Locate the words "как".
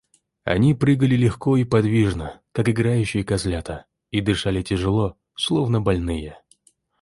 2.53-2.67